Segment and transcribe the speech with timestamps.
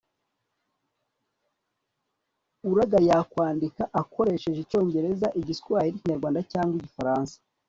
[2.71, 7.35] uraga yakwandika akoresheje icyongereza, igiswahiri, ikinyarwanda cyangwa igifaransa